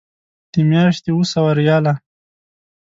[0.51, 1.93] د میاشتې اوه سوه ریاله.